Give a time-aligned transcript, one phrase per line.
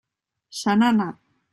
[0.61, 1.23] Se n'ha anat.